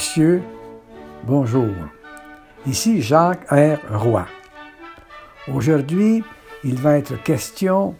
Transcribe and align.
Monsieur, 0.00 0.40
bonjour. 1.24 1.68
Ici 2.66 3.02
Jacques 3.02 3.46
R. 3.50 3.76
Roy. 3.90 4.26
Aujourd'hui, 5.52 6.24
il 6.64 6.76
va 6.76 6.96
être 6.96 7.22
question 7.22 7.94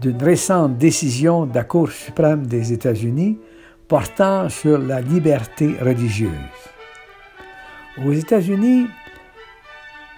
d'une 0.00 0.20
récente 0.20 0.78
décision 0.78 1.46
de 1.46 1.54
la 1.54 1.62
Cour 1.62 1.92
suprême 1.92 2.44
des 2.48 2.72
États-Unis 2.72 3.38
portant 3.86 4.48
sur 4.48 4.78
la 4.78 5.00
liberté 5.00 5.76
religieuse. 5.80 6.32
Aux 8.04 8.12
États-Unis, 8.12 8.88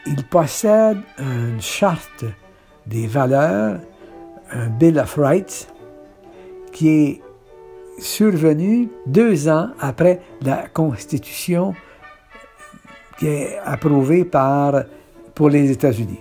ils 0.06 0.25
possèdent 0.25 1.02
une 1.19 1.61
charte 1.61 2.25
des 2.87 3.06
valeurs, 3.06 3.78
un 4.52 4.69
Bill 4.69 4.98
of 4.98 5.16
Rights, 5.16 5.69
qui 6.73 6.89
est 6.89 7.23
survenu 8.01 8.89
deux 9.07 9.49
ans 9.49 9.71
après 9.79 10.21
la 10.43 10.69
Constitution 10.69 11.75
qui 13.19 13.27
est 13.27 13.59
approuvée 13.65 14.25
par, 14.25 14.85
pour 15.35 15.51
les 15.51 15.71
États-Unis. 15.71 16.21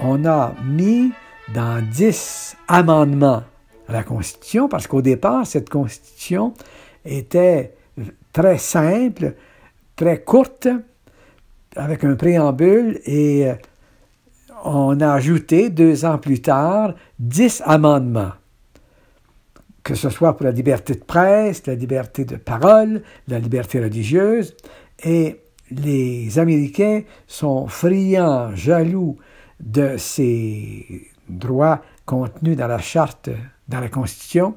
On 0.00 0.24
a 0.24 0.54
mis 0.64 1.12
dans 1.52 1.84
dix 1.86 2.56
amendements 2.66 3.42
la 3.88 4.02
Constitution, 4.02 4.68
parce 4.68 4.86
qu'au 4.86 5.02
départ, 5.02 5.46
cette 5.46 5.68
Constitution 5.70 6.52
était 7.04 7.74
très 8.32 8.58
simple, 8.58 9.34
très 9.96 10.22
courte, 10.22 10.68
avec 11.74 12.04
un 12.04 12.14
préambule, 12.14 13.00
et 13.06 13.50
on 14.64 15.00
a 15.00 15.12
ajouté 15.12 15.70
deux 15.70 16.04
ans 16.04 16.18
plus 16.18 16.40
tard 16.40 16.94
dix 17.18 17.62
amendements 17.64 18.32
que 19.88 19.94
ce 19.94 20.10
soit 20.10 20.36
pour 20.36 20.44
la 20.44 20.52
liberté 20.52 20.92
de 20.92 21.02
presse, 21.02 21.66
la 21.66 21.74
liberté 21.74 22.26
de 22.26 22.36
parole, 22.36 23.02
la 23.26 23.38
liberté 23.38 23.80
religieuse. 23.80 24.54
Et 25.02 25.40
les 25.70 26.38
Américains 26.38 27.04
sont 27.26 27.68
friands, 27.68 28.54
jaloux 28.54 29.16
de 29.60 29.96
ces 29.96 31.08
droits 31.26 31.80
contenus 32.04 32.54
dans 32.54 32.66
la 32.66 32.80
charte, 32.80 33.30
dans 33.66 33.80
la 33.80 33.88
Constitution. 33.88 34.56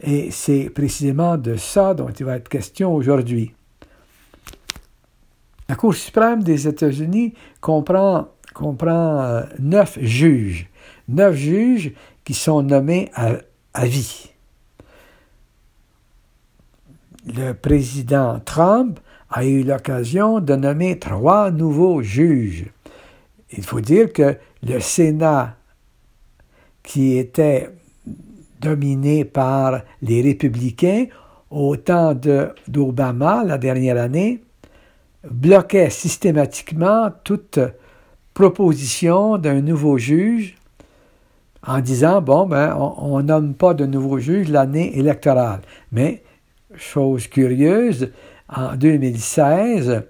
Et 0.00 0.30
c'est 0.30 0.70
précisément 0.70 1.36
de 1.36 1.56
ça 1.56 1.92
dont 1.94 2.10
il 2.10 2.24
va 2.24 2.36
être 2.36 2.48
question 2.48 2.94
aujourd'hui. 2.94 3.52
La 5.68 5.74
Cour 5.74 5.92
suprême 5.92 6.44
des 6.44 6.68
États-Unis 6.68 7.34
comprend, 7.60 8.28
euh, 8.60 9.42
neuf 9.58 9.98
juges, 10.00 10.68
neuf 11.08 11.34
juges 11.34 11.92
qui 12.22 12.34
sont 12.34 12.62
nommés 12.62 13.10
à 13.16 13.86
vie 13.86 14.31
le 17.26 17.52
président 17.52 18.40
Trump 18.44 18.98
a 19.30 19.44
eu 19.44 19.62
l'occasion 19.62 20.40
de 20.40 20.54
nommer 20.54 20.98
trois 20.98 21.50
nouveaux 21.50 22.02
juges. 22.02 22.66
Il 23.50 23.62
faut 23.62 23.80
dire 23.80 24.12
que 24.12 24.36
le 24.62 24.80
Sénat, 24.80 25.56
qui 26.82 27.16
était 27.16 27.70
dominé 28.60 29.24
par 29.24 29.82
les 30.00 30.22
républicains 30.22 31.06
au 31.50 31.76
temps 31.76 32.14
d'Obama 32.68 33.44
la 33.44 33.58
dernière 33.58 34.00
année, 34.00 34.42
bloquait 35.28 35.90
systématiquement 35.90 37.10
toute 37.24 37.58
proposition 38.34 39.38
d'un 39.38 39.60
nouveau 39.60 39.98
juge 39.98 40.56
en 41.64 41.80
disant, 41.80 42.20
bon, 42.20 42.46
ben, 42.46 42.74
on 42.76 43.22
nomme 43.22 43.54
pas 43.54 43.74
de 43.74 43.86
nouveau 43.86 44.18
juge 44.18 44.48
l'année 44.48 44.98
électorale. 44.98 45.60
Mais 45.92 46.22
chose 46.76 47.28
curieuse, 47.28 48.12
en 48.48 48.76
2016, 48.76 50.02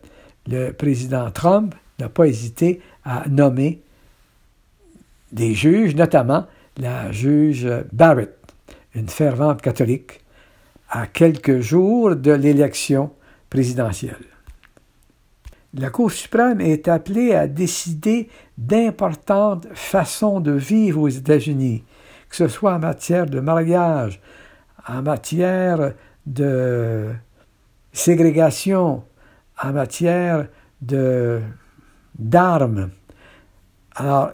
le 0.48 0.72
président 0.72 1.30
Trump 1.30 1.74
n'a 1.98 2.08
pas 2.08 2.26
hésité 2.26 2.80
à 3.04 3.28
nommer 3.28 3.80
des 5.30 5.54
juges, 5.54 5.94
notamment 5.94 6.46
la 6.78 7.12
juge 7.12 7.68
Barrett, 7.92 8.36
une 8.94 9.08
fervente 9.08 9.62
catholique, 9.62 10.20
à 10.90 11.06
quelques 11.06 11.60
jours 11.60 12.16
de 12.16 12.32
l'élection 12.32 13.12
présidentielle. 13.48 14.16
La 15.74 15.88
Cour 15.88 16.12
suprême 16.12 16.60
est 16.60 16.86
appelée 16.86 17.34
à 17.34 17.46
décider 17.46 18.28
d'importantes 18.58 19.68
façons 19.72 20.40
de 20.40 20.52
vivre 20.52 21.00
aux 21.00 21.08
États-Unis, 21.08 21.82
que 22.28 22.36
ce 22.36 22.48
soit 22.48 22.74
en 22.74 22.78
matière 22.78 23.24
de 23.24 23.40
mariage, 23.40 24.20
en 24.86 25.00
matière 25.00 25.94
de 26.26 27.10
ségrégation 27.92 29.04
en 29.62 29.72
matière 29.72 30.46
de, 30.80 31.40
d'armes. 32.18 32.90
Alors, 33.94 34.32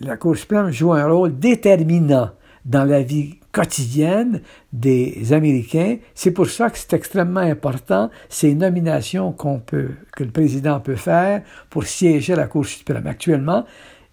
la 0.00 0.16
Cour 0.16 0.36
suprême 0.36 0.70
joue 0.70 0.92
un 0.92 1.06
rôle 1.06 1.38
déterminant 1.38 2.30
dans 2.64 2.84
la 2.84 3.02
vie 3.02 3.38
quotidienne 3.52 4.42
des 4.72 5.32
Américains. 5.32 5.98
C'est 6.14 6.30
pour 6.30 6.48
ça 6.48 6.70
que 6.70 6.78
c'est 6.78 6.92
extrêmement 6.92 7.40
important 7.40 8.10
ces 8.28 8.54
nominations 8.54 9.32
qu'on 9.32 9.58
peut, 9.58 9.90
que 10.14 10.24
le 10.24 10.30
président 10.30 10.80
peut 10.80 10.96
faire 10.96 11.42
pour 11.70 11.84
siéger 11.84 12.34
à 12.34 12.36
la 12.36 12.46
Cour 12.46 12.66
suprême. 12.66 13.06
Actuellement, 13.06 13.64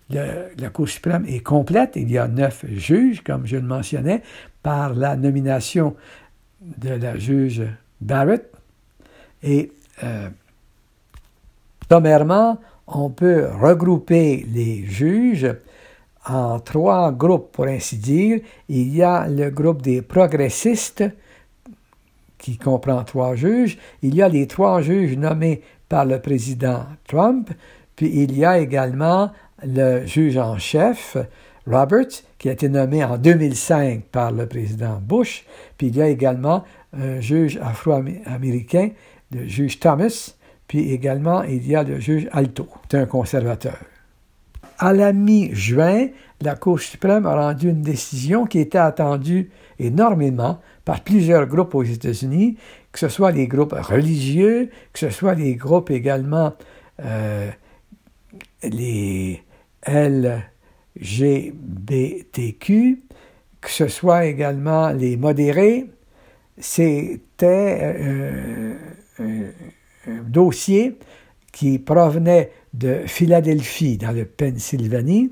la 0.10 0.70
Cour 0.72 0.88
suprême 0.88 1.26
est 1.28 1.42
complète. 1.42 1.94
Il 1.96 2.12
y 2.12 2.18
a 2.18 2.28
neuf 2.28 2.66
juges, 2.68 3.24
comme 3.24 3.46
je 3.46 3.58
le 3.58 3.64
mentionnais, 3.64 4.22
par 4.64 4.94
la 4.94 5.16
nomination 5.16 5.96
de 6.78 6.90
la 6.90 7.18
juge 7.18 7.64
Barrett. 8.02 8.52
Et 9.44 9.72
euh, 10.03 10.30
sommairement, 11.90 12.59
on 12.88 13.09
peut 13.09 13.48
regrouper 13.59 14.46
les 14.52 14.86
juges 14.86 15.56
en 16.28 16.59
trois 16.59 17.12
groupes, 17.12 17.52
pour 17.52 17.66
ainsi 17.66 17.98
dire. 17.98 18.40
Il 18.68 18.96
y 18.96 19.03
a 19.03 19.28
le 19.28 19.50
groupe 19.52 19.81
des 19.81 20.02
progressistes, 20.02 21.03
qui 22.38 22.58
comprend 22.58 23.03
trois 23.03 23.36
juges. 23.36 23.78
Il 24.02 24.16
y 24.16 24.22
a 24.22 24.30
les 24.30 24.47
trois 24.47 24.82
juges 24.82 25.18
nommés 25.18 25.62
par 25.90 26.06
le 26.06 26.20
président 26.20 26.86
Trump. 27.08 27.50
Puis 27.96 28.12
il 28.14 28.38
y 28.38 28.46
a 28.46 28.59
également 28.59 29.32
le 29.64 30.06
juge 30.06 30.38
en 30.38 30.58
chef, 30.58 31.18
Roberts, 31.66 32.24
qui 32.46 32.50
a 32.50 32.54
été 32.54 32.70
nommé 32.70 33.04
en 33.04 33.18
2005 33.18 34.04
par 34.12 34.32
le 34.32 34.46
président 34.46 35.02
Bush. 35.02 35.46
Puis 35.80 35.88
il 35.88 35.96
y 35.96 36.02
a 36.04 36.08
également 36.08 36.64
un 36.94 37.20
juge 37.20 37.58
afro-américain, 37.58 38.92
le 39.32 39.48
juge 39.48 39.80
Thomas. 39.80 40.36
Puis 40.68 40.92
également, 40.92 41.42
il 41.42 41.68
y 41.68 41.76
a 41.76 41.82
le 41.82 42.00
juge 42.00 42.30
Alto, 42.32 42.68
c'est 42.88 43.00
un 43.00 43.08
conservateur. 43.08 43.80
À 44.78 44.94
la 44.94 45.12
mi-juin, 45.12 46.10
la 46.40 46.54
Cour 46.54 46.80
suprême 46.80 47.26
a 47.26 47.34
rendu 47.36 47.68
une 47.68 47.82
décision 47.82 48.46
qui 48.46 48.60
était 48.60 48.78
attendue 48.78 49.50
énormément 49.80 50.60
par 50.84 51.02
plusieurs 51.02 51.48
groupes 51.48 51.74
aux 51.74 51.82
États-Unis, 51.82 52.58
que 52.92 53.00
ce 53.00 53.10
soit 53.10 53.32
les 53.32 53.48
groupes 53.48 53.74
religieux, 53.74 54.70
que 54.94 55.00
ce 55.00 55.10
soit 55.10 55.34
les 55.34 55.56
groupes 55.56 55.90
également 55.90 56.54
euh, 57.04 57.50
les 58.62 59.42
L 59.82 60.44
GBTQ, 61.00 63.02
que 63.62 63.70
ce 63.70 63.88
soit 63.88 64.26
également 64.26 64.92
les 64.92 65.18
modérés, 65.18 65.90
c'était 66.58 67.96
euh, 68.00 68.76
euh, 69.20 69.52
un 70.08 70.22
dossier 70.24 70.97
qui 71.52 71.80
provenait 71.80 72.52
de 72.74 73.03
Philadelphie, 73.08 73.97
dans 73.97 74.12
le 74.12 74.26
Pennsylvanie. 74.26 75.32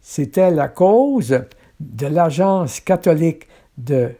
C'était 0.00 0.50
la 0.50 0.68
cause 0.68 1.44
de 1.80 2.06
l'Agence 2.06 2.80
catholique 2.80 3.46
de, 3.76 4.10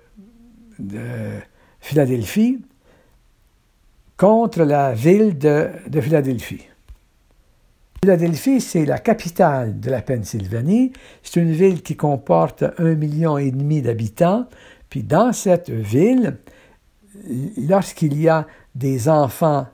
de, 0.78 1.38
Philadelphie 1.80 2.60
contre 4.16 4.64
la 4.64 4.92
ville 4.92 5.38
de 5.38 6.00
Philadelphie. 6.00 6.67
Philadelphie, 8.04 8.60
c'est 8.60 8.84
la 8.84 8.98
capitale 8.98 9.80
de 9.80 9.90
la 9.90 10.02
Pennsylvanie. 10.02 10.92
C'est 11.24 11.40
une 11.40 11.50
ville 11.50 11.82
qui 11.82 11.96
comporte 11.96 12.64
un 12.78 12.94
million 12.94 13.38
et 13.38 13.50
demi 13.50 13.82
d'habitants. 13.82 14.46
Puis 14.88 15.02
dans 15.02 15.32
cette 15.32 15.68
ville, 15.68 16.36
lorsqu'il 17.56 18.20
y 18.20 18.28
a 18.28 18.46
des 18.76 19.08
enfants 19.08 19.66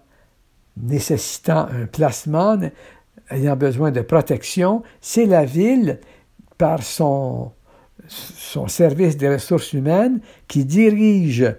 nécessitant 0.78 1.68
un 1.70 1.84
placement, 1.84 2.58
ayant 3.30 3.56
besoin 3.56 3.90
de 3.90 4.00
protection, 4.00 4.82
c'est 5.02 5.26
la 5.26 5.44
ville, 5.44 6.00
par 6.56 6.82
son, 6.82 7.52
son 8.08 8.68
service 8.68 9.18
des 9.18 9.28
ressources 9.28 9.74
humaines, 9.74 10.20
qui 10.48 10.64
dirige 10.64 11.54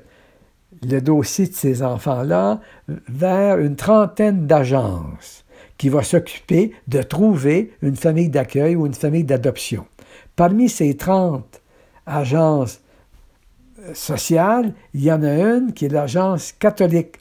le 0.81 0.99
dossier 0.99 1.45
de 1.45 1.53
ces 1.53 1.83
enfants-là 1.83 2.59
vers 2.87 3.59
une 3.59 3.75
trentaine 3.75 4.47
d'agences 4.47 5.44
qui 5.77 5.89
va 5.89 6.03
s'occuper 6.03 6.71
de 6.87 7.01
trouver 7.01 7.73
une 7.81 7.95
famille 7.95 8.29
d'accueil 8.29 8.75
ou 8.75 8.85
une 8.85 8.93
famille 8.93 9.23
d'adoption. 9.23 9.85
Parmi 10.35 10.69
ces 10.69 10.95
30 10.95 11.61
agences 12.05 12.81
sociales, 13.93 14.73
il 14.93 15.03
y 15.03 15.11
en 15.11 15.23
a 15.23 15.33
une 15.33 15.73
qui 15.73 15.85
est 15.85 15.89
l'Agence 15.89 16.53
catholique 16.53 17.17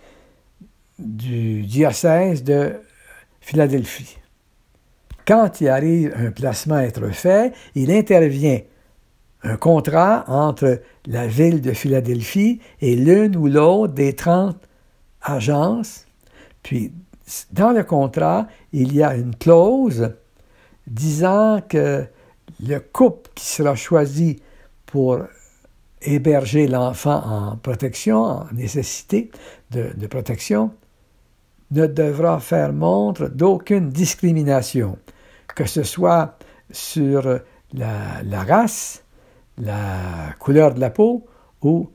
du 0.98 1.62
diocèse 1.62 2.44
de 2.44 2.74
Philadelphie. 3.40 4.16
Quand 5.26 5.60
il 5.60 5.68
arrive 5.68 6.14
un 6.16 6.30
placement 6.30 6.76
à 6.76 6.82
être 6.82 7.08
fait, 7.10 7.52
il 7.74 7.90
intervient 7.90 8.60
un 9.42 9.56
contrat 9.56 10.24
entre 10.28 10.80
la 11.06 11.26
ville 11.26 11.60
de 11.60 11.72
Philadelphie 11.72 12.60
et 12.80 12.96
l'une 12.96 13.36
ou 13.36 13.46
l'autre 13.46 13.92
des 13.92 14.14
30 14.14 14.56
agences. 15.22 16.06
Puis, 16.62 16.92
dans 17.52 17.72
le 17.72 17.84
contrat, 17.84 18.46
il 18.72 18.94
y 18.94 19.02
a 19.02 19.14
une 19.14 19.34
clause 19.34 20.14
disant 20.86 21.60
que 21.68 22.04
le 22.66 22.78
couple 22.78 23.30
qui 23.34 23.46
sera 23.46 23.74
choisi 23.74 24.40
pour 24.86 25.18
héberger 26.02 26.66
l'enfant 26.68 27.22
en 27.24 27.56
protection, 27.56 28.22
en 28.22 28.46
nécessité 28.52 29.30
de, 29.70 30.06
protection, 30.06 30.70
ne 31.70 31.86
devra 31.86 32.38
faire 32.40 32.72
montre 32.72 33.28
d'aucune 33.28 33.88
discrimination, 33.88 34.98
que 35.54 35.64
ce 35.64 35.82
soit 35.82 36.38
sur 36.70 37.40
la, 37.72 38.44
race, 38.46 39.02
la 39.58 40.34
couleur 40.38 40.74
de 40.74 40.80
la 40.80 40.90
peau 40.90 41.26
ou 41.62 41.90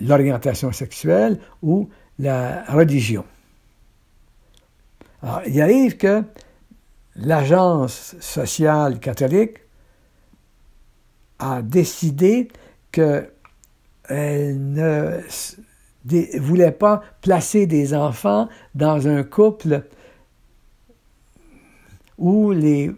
l'orientation 0.00 0.70
sexuelle 0.72 1.40
ou 1.62 1.88
la 2.18 2.64
religion. 2.64 3.24
Il 5.46 5.60
arrive 5.60 5.96
que 5.96 6.22
l'agence 7.16 8.16
sociale 8.20 9.00
catholique 9.00 9.58
a 11.38 11.62
décidé 11.62 12.48
qu'elle 12.92 13.32
ne 14.10 15.20
voulait 16.38 16.72
pas 16.72 17.02
placer 17.20 17.66
des 17.66 17.94
enfants 17.94 18.48
dans 18.74 19.08
un 19.08 19.22
couple 19.22 19.82
où 22.18 22.50
les, 22.50 22.92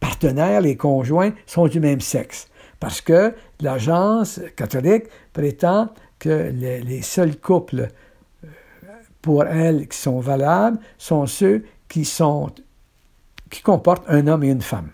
partenaires, 0.00 0.60
les 0.60 0.76
conjoints 0.76 1.32
sont 1.46 1.66
du 1.66 1.80
même 1.80 2.00
sexe. 2.00 2.48
Parce 2.80 3.00
que 3.00 3.34
l'agence 3.60 4.40
catholique 4.56 5.04
prétend 5.32 5.88
que 6.18 6.50
les, 6.52 7.02
seuls 7.02 7.36
couples 7.36 7.88
pour 9.24 9.46
elle 9.46 9.88
qui 9.88 9.96
sont 9.96 10.20
valables 10.20 10.78
sont 10.98 11.24
ceux 11.24 11.64
qui 11.88 12.04
sont 12.04 12.50
qui 13.48 13.62
comportent 13.62 14.04
un 14.06 14.26
homme 14.26 14.44
et 14.44 14.50
une 14.50 14.60
femme. 14.60 14.90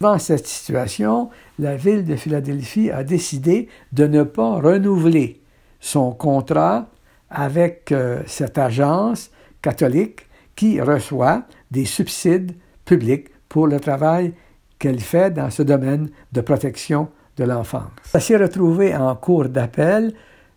Dans 0.00 0.18
cette 0.18 0.46
situation, 0.46 1.28
la 1.58 1.76
ville 1.76 2.06
de 2.06 2.16
Philadelphie 2.16 2.90
a 2.90 3.04
décidé 3.04 3.68
de 3.92 4.06
ne 4.06 4.22
pas 4.22 4.54
renouveler 4.54 5.42
son 5.78 6.12
contrat 6.12 6.86
avec 7.28 7.92
euh, 7.92 8.22
cette 8.26 8.56
agence 8.56 9.30
catholique 9.60 10.26
qui 10.54 10.80
reçoit 10.80 11.42
des 11.70 11.84
subsides 11.84 12.54
publics 12.86 13.28
pour 13.50 13.66
le 13.66 13.80
travail 13.80 14.32
qu'elle 14.78 15.00
fait 15.00 15.30
dans 15.30 15.50
ce 15.50 15.62
domaine 15.62 16.08
de 16.32 16.40
protection 16.40 17.08
de 17.36 17.44
l'enfance. 17.44 17.90
Ça 18.04 18.20
s'est 18.20 18.38
retrouvé 18.38 18.96
en 18.96 19.14
cours 19.14 19.50
d'appel 19.50 20.14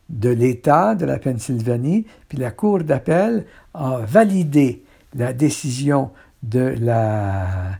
de 0.10 0.30
l'État 0.30 0.96
de 0.96 1.06
la 1.06 1.20
Pennsylvanie, 1.20 2.06
puis 2.28 2.38
la 2.38 2.52
Cour 2.52 2.80
d'appel 2.80 3.46
a 3.74 4.00
validé 4.06 4.84
la 5.16 5.34
décision 5.34 6.12
de 6.44 6.76
la 6.80 7.80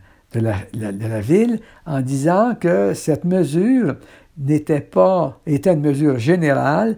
ville 1.20 1.60
en 1.86 2.00
disant 2.00 2.54
que 2.54 2.94
cette 2.94 3.24
mesure 3.24 3.96
n'était 4.38 4.80
pas, 4.80 5.38
était 5.46 5.72
une 5.72 5.80
mesure 5.80 6.18
générale, 6.18 6.96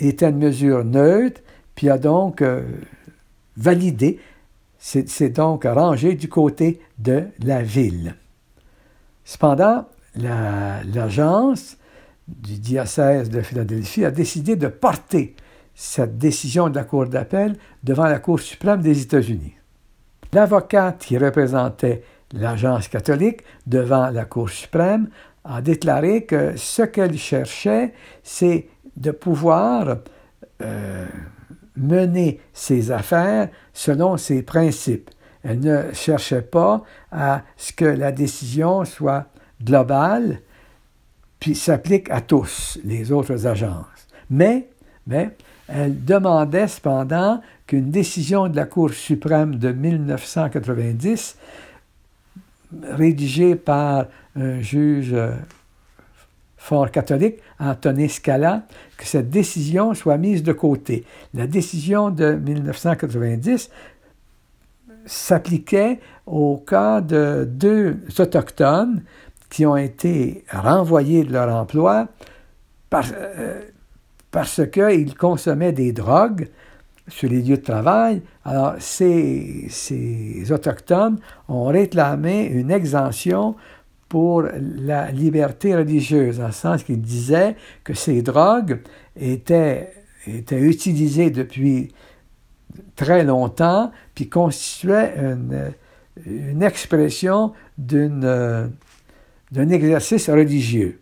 était 0.00 0.28
une 0.28 0.38
mesure 0.38 0.84
neutre, 0.84 1.40
puis 1.74 1.90
a 1.90 1.98
donc 1.98 2.42
euh, 2.42 2.62
validé, 3.56 4.18
c'est 4.78 5.30
donc 5.30 5.64
rangé 5.64 6.14
du 6.14 6.28
côté 6.28 6.80
de 6.98 7.24
la 7.44 7.62
ville. 7.62 8.14
Cependant, 9.24 9.86
l'agence 10.16 11.76
du 12.28 12.58
diocèse 12.58 13.30
de 13.30 13.40
Philadelphie 13.40 14.04
a 14.04 14.10
décidé 14.10 14.56
de 14.56 14.68
porter 14.68 15.34
cette 15.74 16.18
décision 16.18 16.68
de 16.68 16.76
la 16.76 16.84
Cour 16.84 17.06
d'appel 17.06 17.56
devant 17.82 18.06
la 18.06 18.18
Cour 18.18 18.40
suprême 18.40 18.82
des 18.82 19.02
États-Unis. 19.02 19.54
L'avocate 20.32 20.98
qui 20.98 21.16
représentait 21.16 22.02
l'agence 22.32 22.88
catholique, 22.88 23.42
devant 23.66 24.10
la 24.10 24.24
Cour 24.24 24.50
suprême, 24.50 25.08
a 25.44 25.62
déclaré 25.62 26.24
que 26.24 26.56
ce 26.56 26.82
qu'elle 26.82 27.16
cherchait, 27.16 27.94
c'est 28.22 28.68
de 28.96 29.10
pouvoir 29.10 29.98
euh, 30.60 31.06
mener 31.76 32.40
ses 32.52 32.90
affaires 32.90 33.48
selon 33.72 34.16
ses 34.16 34.42
principes. 34.42 35.10
Elle 35.42 35.60
ne 35.60 35.92
cherchait 35.92 36.42
pas 36.42 36.82
à 37.12 37.42
ce 37.56 37.72
que 37.72 37.84
la 37.84 38.12
décision 38.12 38.84
soit 38.84 39.26
globale, 39.62 40.40
puis 41.40 41.54
s'applique 41.54 42.10
à 42.10 42.20
tous 42.20 42.78
les 42.84 43.12
autres 43.12 43.46
agences. 43.46 44.06
Mais, 44.30 44.68
elle 45.68 46.04
demandait 46.04 46.68
cependant 46.68 47.40
qu'une 47.66 47.90
décision 47.90 48.48
de 48.48 48.56
la 48.56 48.64
Cour 48.64 48.90
suprême 48.90 49.56
de 49.56 49.72
1990 49.72 51.36
rédigé 52.82 53.54
par 53.54 54.06
un 54.36 54.60
juge 54.60 55.12
euh, 55.12 55.32
fort 56.56 56.90
catholique, 56.90 57.36
Anthony 57.58 58.08
Scala, 58.08 58.66
que 58.96 59.06
cette 59.06 59.30
décision 59.30 59.94
soit 59.94 60.18
mise 60.18 60.42
de 60.42 60.52
côté. 60.52 61.04
La 61.32 61.46
décision 61.46 62.10
de 62.10 62.32
1990 62.32 63.70
s'appliquait 65.06 66.00
au 66.26 66.58
cas 66.58 67.00
de 67.00 67.48
deux 67.50 67.96
autochtones 68.18 69.02
qui 69.50 69.66
ont 69.66 69.76
été 69.76 70.44
renvoyés 70.50 71.24
de 71.24 71.32
leur 71.32 71.54
emploi 71.54 72.08
euh, 72.94 73.62
parce 74.30 74.60
qu'ils 74.70 75.14
consommaient 75.14 75.72
des 75.72 75.92
drogues 75.92 76.48
sur 77.08 77.30
les 77.30 77.42
lieux 77.42 77.56
de 77.56 77.62
travail. 77.62 78.22
Alors, 78.44 78.74
ces, 78.78 79.66
ces 79.70 80.52
Autochtones 80.52 81.18
ont 81.48 81.66
réclamé 81.66 82.44
une 82.46 82.70
exemption 82.70 83.56
pour 84.08 84.42
la 84.42 85.10
liberté 85.10 85.76
religieuse, 85.76 86.40
en 86.40 86.46
le 86.46 86.52
sens 86.52 86.82
qu'ils 86.82 87.00
disaient 87.00 87.56
que 87.84 87.94
ces 87.94 88.22
drogues 88.22 88.80
étaient, 89.16 89.92
étaient 90.26 90.60
utilisées 90.60 91.30
depuis 91.30 91.92
très 92.96 93.24
longtemps, 93.24 93.90
puis 94.14 94.28
constituaient 94.28 95.14
une, 95.18 95.72
une 96.26 96.62
expression 96.62 97.52
d'un 99.50 99.68
exercice 99.70 100.28
religieux. 100.28 101.00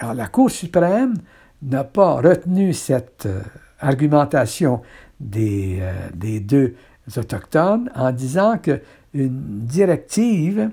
Alors, 0.00 0.14
la 0.14 0.26
Cour 0.26 0.50
suprême 0.50 1.14
n'a 1.62 1.84
pas 1.84 2.14
retenu 2.14 2.72
cette 2.72 3.26
euh, 3.26 3.40
argumentation 3.80 4.82
des, 5.20 5.78
euh, 5.80 5.92
des 6.14 6.40
deux 6.40 6.74
autochtones 7.16 7.90
en 7.94 8.12
disant 8.12 8.58
qu'une 8.58 8.80
directive, 9.12 10.70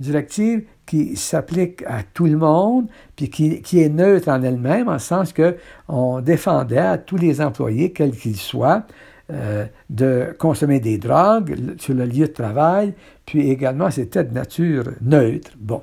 directive 0.00 0.64
qui 0.86 1.16
s'applique 1.16 1.82
à 1.86 2.02
tout 2.02 2.26
le 2.26 2.36
monde, 2.36 2.88
puis 3.16 3.28
qui, 3.28 3.60
qui 3.62 3.82
est 3.82 3.88
neutre 3.88 4.28
en 4.28 4.42
elle-même, 4.42 4.88
en 4.88 4.94
le 4.94 4.98
sens 4.98 5.34
qu'on 5.34 6.20
défendait 6.20 6.78
à 6.78 6.98
tous 6.98 7.16
les 7.16 7.40
employés, 7.40 7.92
quels 7.92 8.16
qu'ils 8.16 8.36
soient, 8.36 8.84
euh, 9.30 9.66
de 9.90 10.34
consommer 10.38 10.80
des 10.80 10.96
drogues 10.96 11.54
sur 11.78 11.92
le 11.92 12.06
lieu 12.06 12.26
de 12.26 12.32
travail, 12.32 12.94
puis 13.28 13.50
également 13.50 13.90
c'était 13.90 14.24
de 14.24 14.32
nature 14.32 14.84
neutre. 15.02 15.50
Bon, 15.58 15.82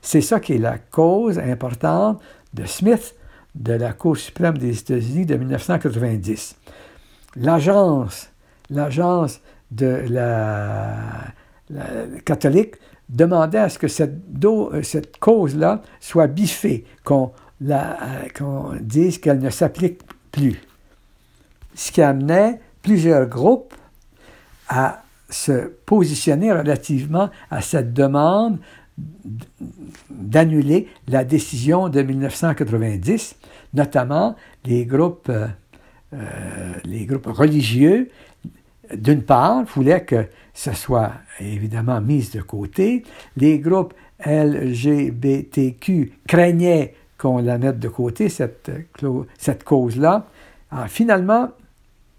c'est 0.00 0.20
ça 0.20 0.38
qui 0.38 0.54
est 0.54 0.58
la 0.58 0.78
cause 0.78 1.38
importante 1.38 2.22
de 2.54 2.64
Smith 2.64 3.16
de 3.56 3.72
la 3.72 3.92
Cour 3.92 4.16
suprême 4.16 4.56
des 4.56 4.78
États-Unis 4.78 5.26
de 5.26 5.36
1990 5.36 6.56
l'agence, 7.36 8.30
l'agence 8.68 9.40
de 9.70 10.04
la, 10.08 10.94
catholique 12.24 12.74
demandait 13.08 13.58
à 13.58 13.68
ce 13.68 13.78
que 13.78 13.88
cette, 13.88 15.18
cause-là 15.18 15.82
soit 16.00 16.26
biffée, 16.26 16.84
qu'on 17.04 17.32
dise 18.80 19.18
qu'elle 19.18 19.40
ne 19.40 19.50
s'applique 19.50 20.00
plus. 20.32 20.60
Ce 21.74 21.92
qui 21.92 22.02
amenait 22.02 22.60
plusieurs 22.82 23.26
groupes 23.26 23.74
à 24.68 25.02
se 25.30 25.68
positionner 25.86 26.52
relativement 26.52 27.30
à 27.50 27.60
cette 27.60 27.92
demande 27.92 28.58
d'annuler 30.10 30.88
la 31.08 31.24
décision 31.24 31.88
de 31.88 32.02
1990, 32.02 33.36
notamment 33.72 34.36
les 34.66 34.84
groupes 34.84 35.30
euh, 36.12 36.72
les 36.84 37.04
groupes 37.06 37.26
religieux, 37.26 38.10
d'une 38.92 39.22
part, 39.22 39.62
voulaient 39.64 40.04
que 40.04 40.26
ce 40.52 40.72
soit 40.72 41.12
évidemment 41.38 42.00
mis 42.00 42.28
de 42.30 42.40
côté. 42.40 43.04
Les 43.36 43.60
groupes 43.60 43.94
LGBTQ 44.26 46.12
craignaient 46.26 46.94
qu'on 47.16 47.38
la 47.38 47.58
mette 47.58 47.78
de 47.78 47.88
côté, 47.88 48.28
cette, 48.28 48.70
cette 49.38 49.62
cause-là. 49.62 50.26
Finalement, 50.88 51.50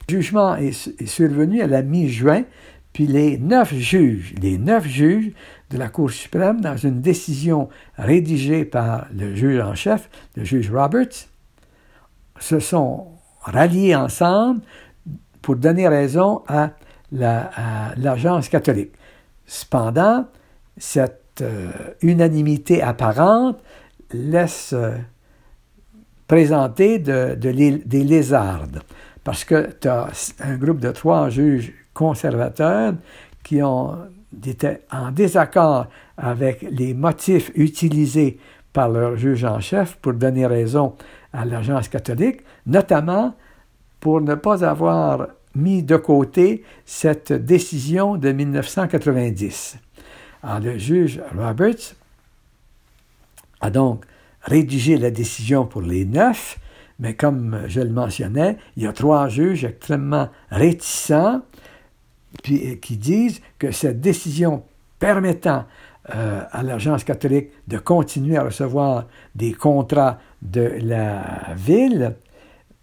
le 0.10 0.16
jugement 0.16 0.56
est, 0.56 0.72
survenu 1.06 1.62
à 1.62 1.68
la 1.68 1.82
mi-juin, 1.82 2.44
puis 2.94 3.08
les 3.08 3.38
neuf 3.38 3.74
juges, 3.74 4.34
les 4.42 4.58
neuf 4.58 4.86
juges 4.86 5.32
de 5.70 5.78
la 5.78 5.88
Cour 5.88 6.12
suprême, 6.12 6.60
dans 6.62 6.76
une 6.76 7.02
décision 7.02 7.70
rédigée 7.98 8.66
par 8.66 9.08
le 9.14 9.34
juge 9.34 9.62
en 9.62 9.76
chef, 9.76 10.10
le 10.36 10.44
juge 10.44 10.70
Roberts, 10.72 11.28
se 12.40 12.60
sont 12.60 13.08
ralliés 13.42 13.96
ensemble 13.96 14.62
pour 15.42 15.56
donner 15.56 15.88
raison 15.88 16.44
à 16.48 16.72
l'agence 17.12 18.50
catholique. 18.50 18.92
Cependant, 19.46 20.28
cette 20.78 21.42
euh, 21.42 21.72
unanimité 22.02 22.82
apparente 22.82 23.60
laisse 24.14 24.74
euh, 24.74 24.98
présenter 26.28 27.00
des 27.00 28.04
lézardes, 28.04 28.82
parce 29.24 29.44
que 29.44 29.70
tu 29.80 29.88
as 29.88 30.10
un 30.40 30.58
groupe 30.58 30.80
de 30.80 30.92
trois 30.92 31.30
juges 31.30 31.74
conservateurs 31.94 32.94
qui 33.44 33.62
ont 33.62 33.98
étaient 34.48 34.82
en 34.92 35.12
désaccord 35.12 35.88
avec 36.18 36.66
les 36.70 36.94
motifs 36.94 37.52
utilisés 37.56 38.40
par 38.74 38.90
leur 38.90 39.18
juge 39.18 39.44
en 39.44 39.60
chef 39.60 39.98
pour 39.98 40.14
donner 40.14 40.46
raison 40.46 40.96
à 41.34 41.46
l'agence 41.46 41.90
catholique, 41.90 42.42
notamment 42.66 43.36
pour 44.00 44.22
ne 44.22 44.36
pas 44.36 44.64
avoir 44.64 45.28
mis 45.56 45.84
de 45.84 45.98
côté 45.98 46.64
cette 46.86 47.34
décision 47.34 48.18
de 48.18 48.32
1990. 48.32 49.78
Alors, 50.44 50.60
le 50.60 50.78
juge 50.78 51.22
Roberts 51.38 51.96
a 53.60 53.70
donc 53.70 54.06
rédigé 54.42 54.98
la 54.98 55.12
décision 55.12 55.66
pour 55.66 55.82
les 55.82 56.06
neuf, 56.06 56.58
mais 57.00 57.16
comme 57.16 57.64
je 57.68 57.82
le 57.82 57.90
mentionnais, 57.90 58.58
il 58.76 58.84
y 58.84 58.88
a 58.88 58.94
trois 58.94 59.28
juges 59.28 59.66
extrêmement 59.66 60.30
réticents 60.50 61.42
puis, 62.44 62.80
qui 62.80 62.98
disent 62.98 63.42
que 63.60 63.72
cette 63.72 64.02
décision 64.02 64.64
permettant 65.00 65.66
euh, 66.16 66.42
à 66.52 66.64
l'Agence 66.64 67.04
catholique 67.04 67.50
de 67.68 67.78
continuer 67.78 68.38
à 68.38 68.44
recevoir 68.44 69.06
des 69.36 69.54
contrats 69.54 70.18
de 70.42 70.72
la 70.82 71.54
ville, 71.56 72.16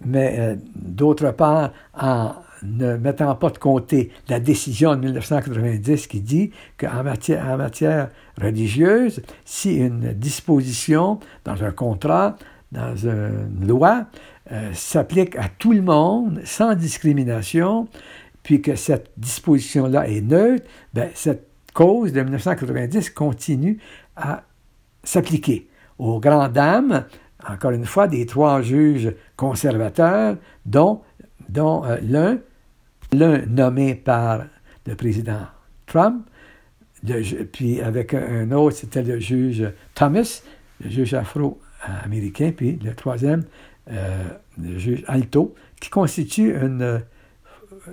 mais 0.04 0.36
euh, 0.38 0.56
d'autre 0.76 1.32
part 1.32 1.72
en 2.00 2.32
ne 2.62 2.96
mettant 2.96 3.34
pas 3.34 3.50
de 3.50 3.58
côté 3.58 4.10
la 4.28 4.40
décision 4.40 4.94
de 4.94 5.00
1990 5.00 6.06
qui 6.06 6.20
dit 6.20 6.52
qu'en 6.76 7.02
matière, 7.02 8.08
religieuse, 8.40 9.22
si 9.44 9.76
une 9.76 10.12
disposition 10.12 11.18
dans 11.44 11.62
un 11.64 11.70
contrat, 11.70 12.36
dans 12.72 12.96
une 12.96 13.66
loi, 13.66 14.06
euh, 14.52 14.72
s'applique 14.72 15.36
à 15.36 15.48
tout 15.58 15.72
le 15.72 15.82
monde 15.82 16.40
sans 16.44 16.74
discrimination, 16.74 17.88
puis 18.48 18.62
que 18.62 18.76
cette 18.76 19.10
disposition-là 19.18 20.08
est 20.08 20.22
neutre, 20.22 20.64
ben, 20.94 21.10
cette 21.12 21.48
cause 21.74 22.14
de 22.14 22.22
1990 22.22 23.10
continue 23.10 23.78
à 24.16 24.42
s'appliquer 25.04 25.68
aux 25.98 26.18
grandes 26.18 26.54
dames, 26.54 27.04
encore 27.46 27.72
une 27.72 27.84
fois, 27.84 28.08
des 28.08 28.24
trois 28.24 28.62
juges 28.62 29.14
conservateurs, 29.36 30.38
dont, 30.64 31.02
dont 31.50 31.84
euh, 31.84 31.98
l'un 32.02 32.38
l'un 33.12 33.44
nommé 33.44 33.94
par 33.94 34.44
le 34.86 34.94
président 34.94 35.42
Trump, 35.84 36.26
puis 37.52 37.82
avec 37.82 38.14
un 38.14 38.50
autre, 38.52 38.78
c'était 38.78 39.02
le 39.02 39.20
juge 39.20 39.70
Thomas, 39.94 40.42
le 40.82 40.88
juge 40.88 41.12
afro-américain, 41.12 42.52
puis 42.56 42.78
le 42.82 42.94
troisième, 42.94 43.44
euh, 43.90 44.24
le 44.58 44.78
juge 44.78 45.04
Alto, 45.06 45.54
qui 45.82 45.90
constitue 45.90 46.56
une, 46.56 47.02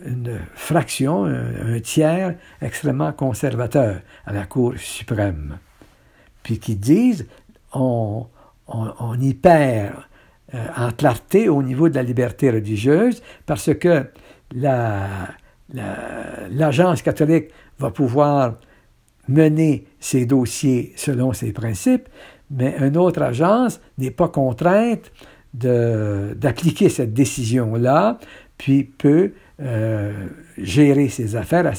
une 0.05 0.39
fraction, 0.53 1.25
un, 1.25 1.79
tiers 1.79 2.35
extrêmement 2.61 3.13
conservateur 3.13 4.01
à 4.25 4.33
la 4.33 4.45
Cour 4.45 4.73
suprême. 4.77 5.57
Puis 6.43 6.59
qui 6.59 6.75
disent 6.75 7.27
on, 7.73 8.27
on, 8.67 9.19
y 9.19 9.33
perd 9.33 9.93
euh, 10.53 10.65
en 10.77 10.91
clarté 10.91 11.49
au 11.49 11.63
niveau 11.63 11.89
de 11.89 11.95
la 11.95 12.03
liberté 12.03 12.51
religieuse 12.51 13.21
parce 13.45 13.73
que 13.73 14.05
l'agence 16.51 17.01
catholique 17.01 17.49
va 17.79 17.91
pouvoir 17.91 18.55
mener 19.27 19.85
ses 19.99 20.25
dossiers 20.25 20.93
selon 20.95 21.33
ses 21.33 21.51
principes, 21.51 22.07
mais 22.51 22.75
une 22.79 22.97
autre 22.97 23.21
agence 23.21 23.81
n'est 23.97 24.11
pas 24.11 24.27
contrainte 24.27 25.11
d'appliquer 25.53 26.89
cette 26.89 27.13
décision-là, 27.13 28.19
puis 28.57 28.83
peut 28.83 29.31
euh, 29.61 30.27
gérer 30.57 31.09
ses 31.09 31.35
affaires 31.35 31.71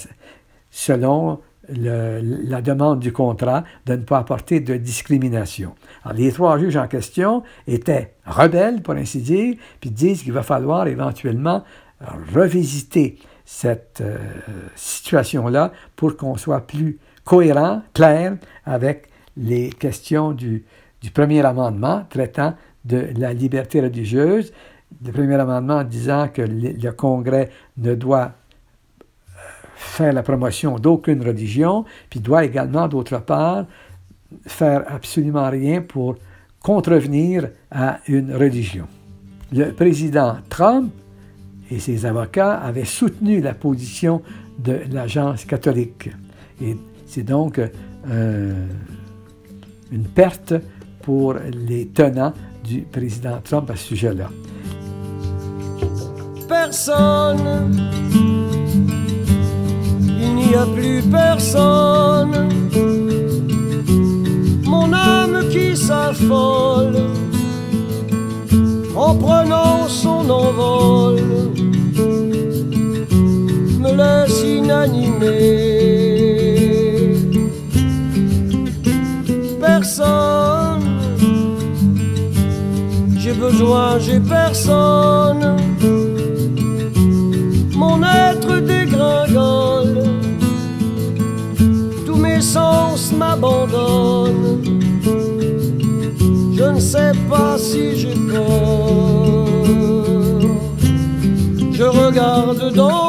selon 0.71 1.41
la 1.69 2.63
demande 2.63 3.01
du 3.01 3.13
contrat 3.13 3.65
de 3.87 3.97
ne 3.97 4.03
pas 4.03 4.19
apporter 4.19 4.61
de 4.61 4.77
discrimination. 4.77 5.75
Alors, 6.05 6.17
les 6.17 6.31
trois 6.31 6.59
juges 6.59 6.77
en 6.77 6.87
question 6.87 7.43
étaient 7.67 8.15
rebelles, 8.25 8.83
pour 8.83 8.95
ainsi 8.95 9.21
dire, 9.21 9.57
puis 9.81 9.91
disent 9.91 10.23
qu'il 10.23 10.33
va 10.33 10.45
falloir 10.45 10.87
éventuellement 10.87 11.65
revisiter 12.33 13.19
cette 13.47 14.01
euh, 14.01 14.19
situation-là 14.75 15.73
pour 15.95 16.17
qu'on 16.17 16.37
soit 16.37 16.67
plus 16.67 16.99
cohérent, 17.25 17.83
clair 17.95 18.37
avec 18.65 19.09
les 19.37 19.71
questions 19.71 20.33
du, 20.33 20.65
premier 21.15 21.47
amendement 21.47 22.05
traitant 22.11 22.55
de 22.85 23.07
la 23.17 23.33
liberté 23.33 23.81
religieuse. 23.81 24.53
Le 25.05 25.13
premier 25.13 25.35
amendement 25.35 25.85
disant 25.85 26.29
que 26.33 26.43
le, 26.43 26.91
Congrès 26.93 27.51
ne 27.77 27.95
doit 27.95 28.33
euh, 28.33 29.41
faire 29.77 30.13
la 30.13 30.23
promotion 30.23 30.79
d'aucune 30.79 31.23
religion, 31.23 31.85
puis 32.09 32.21
doit 32.21 32.45
également, 32.45 32.89
d'autre 32.89 33.19
part, 33.19 33.67
faire 34.47 34.85
absolument 34.89 35.49
rien 35.51 35.83
pour 35.83 36.17
contrevenir 36.61 37.49
à 37.71 37.99
une 38.09 38.35
religion. 38.35 38.87
Le 39.53 39.71
président 39.73 40.37
Trump 40.49 40.93
et 41.71 41.79
ses 41.79 42.07
avocats 42.07 42.55
avaient 42.55 42.85
soutenu 42.85 43.41
la 43.41 43.55
position 43.55 44.23
de 44.59 44.81
l'agence 44.91 45.45
catholique. 45.45 46.11
Et 46.61 46.77
c'est 47.07 47.23
donc 47.23 47.61
euh, 48.09 48.67
une 49.93 50.05
perte 50.05 50.55
pour 51.03 51.35
les 51.35 51.87
tenants 51.89 52.33
du 52.65 52.81
président 52.81 53.41
Trump 53.45 53.71
à 53.71 53.77
ce 53.77 53.85
sujet-là. 53.85 54.29
Personne, 56.49 57.81
il 60.21 60.35
n'y 60.37 60.55
a 60.55 60.65
plus 60.67 61.03
personne, 61.03 62.49
mon 64.65 64.93
âme 64.93 65.49
qui 65.51 65.77
s'affole 65.77 66.97
en 68.95 69.15
prenant 69.17 69.89
son 69.89 70.31
envol 70.31 71.21
me 73.81 73.91
laisse 73.93 74.43
inanimé. 74.43 75.37
Personne, 79.61 80.85
j'ai 83.19 83.33
besoin, 83.35 83.99
j'ai 83.99 84.21
personne. 84.21 84.96
Je 101.73 101.85
regarde 101.85 102.73
dans 102.75 103.06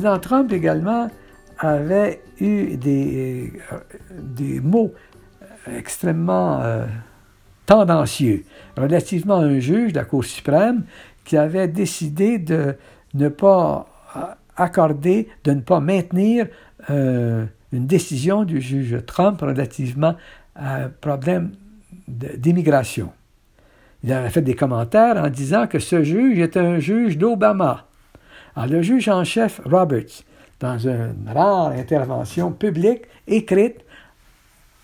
président 0.00 0.18
Trump 0.18 0.50
également 0.50 1.10
avait 1.58 2.22
eu 2.40 2.78
des, 2.78 3.52
euh, 3.70 4.60
mots 4.62 4.94
extrêmement 5.76 6.62
euh, 6.62 6.86
tendancieux 7.66 8.44
relativement 8.78 9.40
à 9.40 9.44
un 9.44 9.58
juge 9.58 9.92
de 9.92 9.98
la 9.98 10.06
Cour 10.06 10.24
suprême 10.24 10.84
qui 11.22 11.36
avait 11.36 11.68
décidé 11.68 12.38
de 12.38 12.76
ne 13.12 13.28
pas 13.28 13.86
euh, 14.16 14.20
accorder, 14.56 15.28
de 15.44 15.52
ne 15.52 15.60
pas 15.60 15.80
maintenir 15.80 16.46
une 16.88 17.48
décision 17.86 18.44
du 18.44 18.62
juge 18.62 19.04
Trump 19.04 19.42
relativement 19.42 20.14
à 20.56 20.84
un 20.84 20.88
problème 20.88 21.52
d'immigration. 22.08 23.12
Il 24.02 24.10
avait 24.14 24.30
fait 24.30 24.40
des 24.40 24.54
commentaires 24.54 25.18
en 25.18 25.28
disant 25.28 25.66
que 25.66 25.78
ce 25.78 26.02
juge 26.02 26.38
était 26.38 26.58
un 26.58 26.78
juge 26.78 27.18
d'Obama. 27.18 27.89
Alors, 28.56 28.68
le 28.70 28.82
juge 28.82 29.08
en 29.08 29.24
chef 29.24 29.60
Roberts, 29.64 30.24
dans 30.58 30.78
une 30.78 31.28
rare 31.28 31.72
intervention 31.72 32.52
publique 32.52 33.02
écrite 33.26 33.84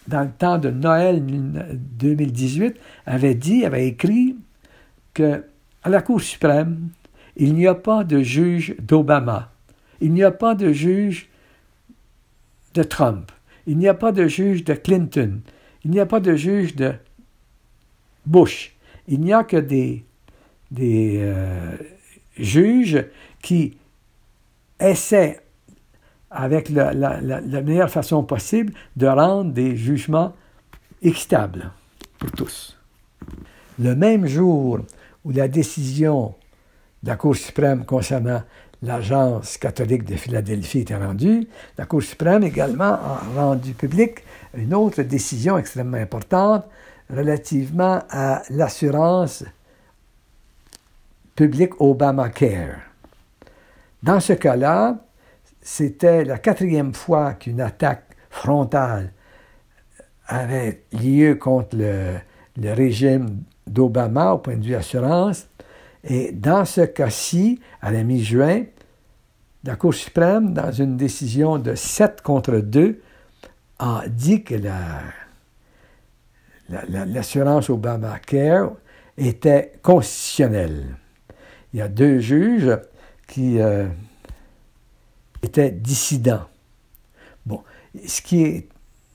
dans 0.09 0.23
le 0.23 0.31
temps 0.31 0.59
de 0.59 0.71
Noël 0.71 1.23
2018, 1.25 2.77
avait 3.07 3.35
dit, 3.35 3.65
avait 3.65 3.89
écrit 3.89 4.37
que 5.15 5.45
à 5.83 5.89
la 5.89 6.03
Cour 6.03 6.21
suprême, 6.21 6.89
il 7.37 7.55
n'y 7.55 7.67
a 7.67 7.75
pas 7.75 8.05
de 8.05 8.23
juge 8.23 8.75
d'Obama, 8.81 9.53
il 10.01 10.13
n'y 10.13 10.23
a 10.23 10.31
pas 10.31 10.55
de 10.55 10.73
juge 10.73 11.29
de 12.75 12.83
Trump, 12.83 13.31
il 13.67 13.79
n'y 13.79 13.89
a 13.89 13.95
pas 13.95 14.13
de 14.13 14.27
juge 14.27 14.65
de 14.65 14.75
Clinton, 14.75 15.41
il 15.85 15.91
n'y 15.91 16.01
a 16.01 16.07
pas 16.07 16.21
de 16.21 16.35
juge 16.35 16.77
de 16.77 16.95
Bush. 18.27 18.75
Il 19.09 19.21
n'y 19.21 19.33
a 19.33 19.45
que 19.45 19.57
des, 19.57 20.05
euh, 20.81 21.77
juges 22.37 23.05
qui 23.43 23.77
essaient, 24.81 25.41
avec 26.31 26.69
la, 26.69 27.13
meilleure 27.63 27.91
façon 27.91 28.23
possible, 28.23 28.73
de 28.97 29.07
rendre 29.07 29.53
des 29.53 29.77
jugements 29.77 30.35
équitables 31.03 31.71
pour 32.19 32.31
tous. 32.33 32.79
Le 33.79 33.95
même 33.95 34.27
jour 34.27 34.81
où 35.25 35.31
la 35.33 35.49
décision 35.49 36.35
de 37.03 37.09
la 37.09 37.17
Cour 37.17 37.37
suprême 37.37 37.85
concernant 37.85 38.43
l'Agence 38.83 39.57
catholique 39.59 40.05
de 40.05 40.17
Philadelphie 40.17 40.81
était 40.81 40.97
rendue, 40.97 41.49
la 41.79 41.87
Cour 41.87 42.03
suprême 42.03 42.43
également 42.43 42.95
a 42.95 43.23
rendu 43.35 43.73
public 43.73 44.23
une 44.55 44.75
autre 44.75 45.03
décision 45.03 45.59
extrêmement 45.59 45.97
importante 45.97 46.65
relativement 47.11 48.03
à 48.11 48.43
l'assurance 48.51 49.45
publique 51.37 51.81
Obamacare. 51.81 52.81
Dans 54.03 54.21
ce 54.21 54.33
cas-là, 54.33 54.97
c'était 55.61 56.25
la 56.25 56.39
quatrième 56.39 56.95
fois 56.95 57.35
qu'une 57.35 57.61
attaque 57.61 58.17
frontale 58.31 59.13
avait 60.27 60.83
lieu 60.93 61.37
contre 61.37 61.77
le, 61.77 62.17
le 62.57 62.73
régime 62.73 63.43
d'Obama 63.67 64.33
au 64.33 64.39
point 64.39 64.57
de 64.57 64.65
vue 64.65 64.75
assurance. 64.75 65.49
Et 66.05 66.33
dans 66.33 66.65
ce 66.65 66.83
cas-ci, 66.83 67.61
à 67.81 67.91
la 67.91 68.03
mi-juin, 68.03 68.65
la 69.65 69.77
Cour 69.77 69.95
suprême, 69.95 70.53
dans 70.53 70.71
une 70.71 70.97
décision 70.97 71.59
de 71.59 71.75
7 71.75 72.23
contre 72.23 72.59
2, 72.59 73.01
a 73.79 74.05
dit 74.09 74.43
que 74.45 74.55
l'assurance 76.69 77.69
Obamacare 77.69 78.73
était 79.19 79.73
constitutionnelle. 79.83 80.97
Il 81.73 81.79
y 81.79 81.83
a 81.83 81.89
deux 81.89 82.19
juges 82.19 82.77
qui 83.27 83.61
euh, 83.61 83.87
étaient 85.43 85.71
dissidents. 85.71 86.45
Bon, 87.45 87.63
ce 88.07 88.23
qui 88.23 88.43
est 88.43 88.69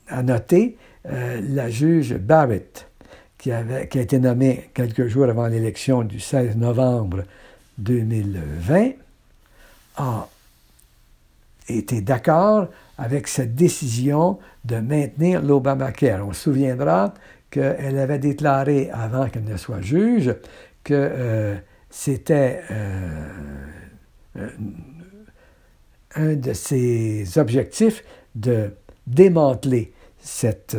à 0.08 0.22
noter, 0.22 0.76
euh, 1.06 1.40
la 1.42 1.70
juge 1.70 2.14
Barrett, 2.14 2.88
qui, 3.38 3.50
avait, 3.50 3.88
qui 3.88 3.98
a 3.98 4.02
été 4.02 4.18
nommée 4.18 4.70
quelques 4.74 5.06
jours 5.08 5.24
avant 5.24 5.46
l'élection 5.46 6.02
du 6.02 6.20
16 6.20 6.56
novembre 6.56 7.24
2020, 7.78 8.92
a 9.96 10.28
été 11.68 12.00
d'accord 12.00 12.68
avec 12.98 13.26
cette 13.28 13.54
décision 13.54 14.38
de 14.64 14.76
maintenir 14.76 15.42
l'Obamacare. 15.42 16.26
On 16.26 16.32
se 16.32 16.42
souviendra 16.42 17.14
qu'elle 17.50 17.98
avait 17.98 18.18
déclaré, 18.18 18.90
avant 18.92 19.28
qu'elle 19.28 19.44
ne 19.44 19.56
soit 19.56 19.80
juge, 19.80 20.34
que 20.84 20.94
euh, 20.94 21.56
c'était 21.92 22.62
euh, 22.70 23.28
euh, 24.38 24.48
un 26.16 26.34
de 26.34 26.54
ses 26.54 27.38
objectifs 27.38 28.02
de 28.34 28.70
démanteler 29.06 29.92
cette 30.18 30.76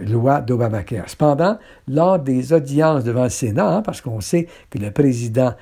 loi 0.00 0.40
d'Obamacare. 0.40 1.10
Cependant, 1.10 1.58
lors 1.88 2.18
des 2.20 2.52
audiences 2.52 3.02
devant 3.02 3.24
le 3.24 3.28
Sénat, 3.28 3.76
hein, 3.76 3.82
parce 3.82 4.00
qu'on 4.00 4.20
sait 4.20 4.46
que 4.70 4.78
le 4.78 4.92
président 4.92 5.54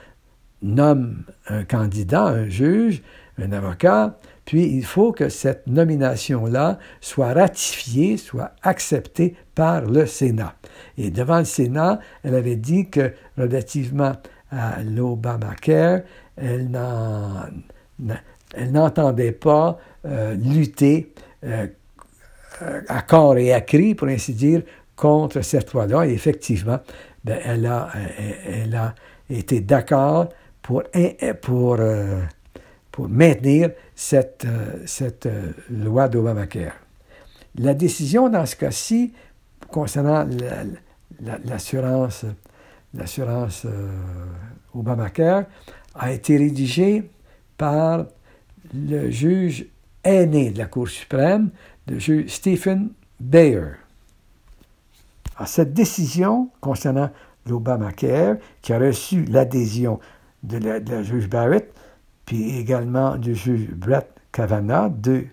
nomme 0.63 1.25
un 1.49 1.65
candidat, 1.65 2.25
un 2.25 2.49
juge, 2.49 3.03
un 3.39 3.53
avocat, 3.53 4.19
puis 4.45 4.65
il 4.65 4.85
faut 4.85 5.13
que 5.13 5.29
cette 5.29 5.67
nomination-là 5.67 6.79
soit 7.01 7.33
ratifiée, 7.33 8.17
soit 8.17 8.53
acceptée 8.63 9.37
par 9.55 9.83
le 9.83 10.07
Sénat. 10.07 10.55
Et 10.99 11.11
devant 11.11 11.39
le 11.39 11.45
Sénat, 11.45 12.01
elle 12.25 12.35
avait 12.35 12.57
dit 12.57 12.91
que 12.91 13.13
relativement 13.39 14.15
à 14.51 14.83
l'Obamacare, 14.83 16.01
elle 16.37 16.71
n'entendait 18.71 19.33
pas 19.33 19.79
euh, 20.07 20.35
lutter 20.35 21.13
euh, 21.45 21.67
à 22.89 23.03
corps 23.03 23.37
et 23.39 23.53
à 23.53 23.61
cri, 23.61 23.95
pour 23.95 24.09
ainsi 24.09 24.35
dire, 24.35 24.63
contre 24.97 25.43
cette 25.43 25.73
loi-là. 25.73 26.07
Et 26.07 26.13
effectivement, 26.13 26.79
ben, 27.25 27.39
elle, 27.45 27.67
a, 27.67 28.95
été 29.29 29.61
d'accord 29.61 30.29
pour, 30.63 30.83
euh, 30.95 32.21
maintenir 33.09 33.71
cette, 33.95 34.47
cette 34.85 35.29
loi 35.71 36.09
d'Obamacare. 36.09 36.75
La 37.59 37.73
décision 37.73 38.29
dans 38.29 38.45
ce 38.45 38.57
cas-ci, 38.57 39.13
concernant 39.71 40.27
l'assurance 41.45 42.27
l'assurance 42.95 43.63
euh, 43.67 43.91
Obamacare, 44.75 45.45
a 45.95 46.13
été 46.13 46.37
rédigée 46.37 47.11
par 47.57 48.07
le 48.75 49.11
juge 49.11 49.67
aîné 50.05 50.51
de 50.51 50.59
la 50.59 50.67
Cour 50.67 50.89
suprême, 50.89 51.51
le 51.89 51.99
juge 51.99 52.31
Stephen 52.31 52.91
Bayer. 53.19 53.73
Cette 55.47 55.73
décision 55.73 56.51
concernant 56.61 57.11
l'Obamacare, 57.47 58.37
qui 58.63 58.73
a 58.73 58.79
reçu 58.79 59.25
l'adhésion 59.25 59.99
de, 60.43 60.59
de 60.59 60.91
la, 60.91 61.03
juge 61.03 61.29
Barrett, 61.29 61.73
puis 62.27 62.59
également 62.59 63.17
du 63.17 63.35
juge 63.35 63.69
Brett 63.71 64.09
Kavanaugh, 64.33 64.91
deux 64.91 65.27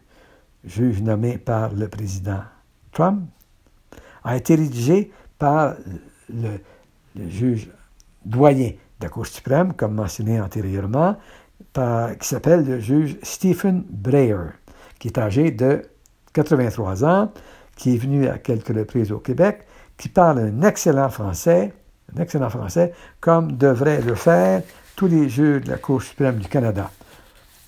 juges 0.63 1.01
nommés 1.01 1.37
par 1.37 1.73
le 1.73 1.87
président 1.87 2.41
Trump, 2.91 3.21
a 4.23 4.35
été 4.35 4.55
rédigé 4.55 5.11
par 5.37 5.75
le, 6.29 6.59
juge 7.29 7.69
doyen 8.25 8.69
de 8.99 9.05
la 9.05 9.09
Cour 9.09 9.25
suprême, 9.25 9.73
comme 9.73 9.93
mentionné 9.93 10.39
antérieurement, 10.41 11.17
qui 11.73 12.27
s'appelle 12.27 12.65
le 12.65 12.79
juge 12.79 13.17
Stephen 13.21 13.83
Breyer, 13.89 14.51
qui 14.99 15.09
est 15.09 15.17
âgé 15.17 15.51
de 15.51 15.83
83 16.33 17.05
ans, 17.05 17.31
qui 17.75 17.95
est 17.95 17.97
venu 17.97 18.27
à 18.27 18.37
quelques 18.37 18.75
reprises 18.75 19.11
au 19.11 19.19
Québec, 19.19 19.65
qui 19.97 20.09
parle 20.09 20.39
un 20.39 20.61
excellent 20.63 21.09
français, 21.09 21.73
un 22.15 22.21
excellent 22.21 22.49
français, 22.49 22.93
comme 23.19 23.57
devrait 23.57 24.01
le 24.01 24.15
faire 24.15 24.63
tous 24.95 25.07
les 25.07 25.29
juges 25.29 25.61
de 25.61 25.69
la 25.69 25.77
Cour 25.77 26.01
suprême 26.01 26.37
du 26.37 26.47
Canada 26.47 26.89